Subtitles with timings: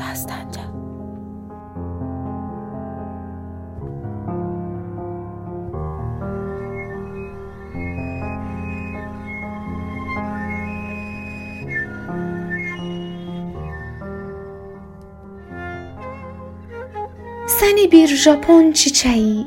[0.00, 0.78] دستنجم
[17.46, 19.46] سنی بیر جاپون چیچهی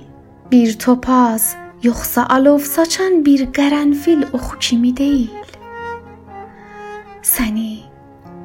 [0.49, 5.29] بیر توپاز یخسا الوفسا چن بیر گرنفیل اخو کمی دیل
[7.21, 7.70] سنی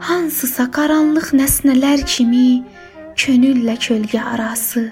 [0.07, 2.63] hansısa qaranlıq nəsnələr kimi
[3.19, 4.85] könüllə kölgə arası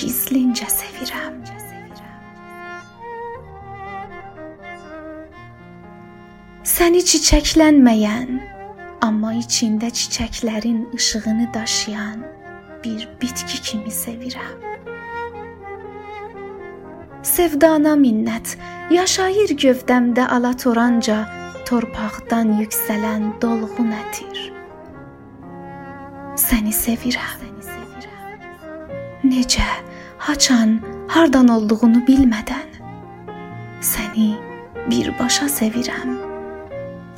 [0.00, 1.36] gizlincə sevirəm.
[6.70, 8.38] Səni çiçəklənməyən,
[9.04, 12.22] amma içində çiçəklərin işığını daşıyan
[12.84, 14.56] bir bitki kimi sevirəm.
[17.22, 18.56] Sevdana minnət,
[18.96, 21.18] yaşayır gövdəmdə alatoranca
[21.70, 24.38] torpaqdan yüksələn dolğun ətir.
[26.40, 27.44] Səni sevirəm.
[29.30, 29.66] Necə,
[30.18, 30.72] haçan,
[31.14, 32.66] hardan olduğunu bilmədən
[33.92, 34.32] səni
[34.90, 36.16] birbaşa sevirəm.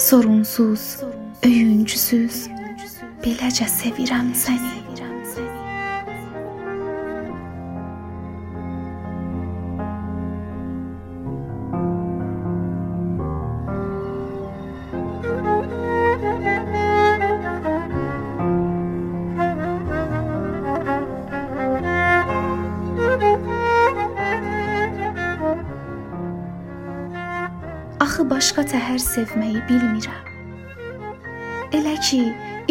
[0.08, 0.84] Sorunsuz,
[1.48, 2.44] öyüncüsüz,
[3.24, 4.91] beləcə sevirəm səni.
[28.02, 30.30] Axı başqa təhər sevməyi bilmirəm.
[31.78, 32.18] Elə ki,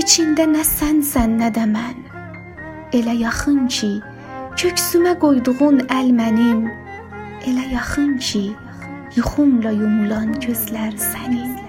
[0.01, 2.01] içində nə sənsən, nə də mən.
[2.99, 3.91] Elə yaxın ki,
[4.59, 6.65] köksümə qoyduğun əl mənim.
[7.47, 8.43] Elə yaxın ki,
[9.15, 11.60] yuxumla yumulan gözlər sənin.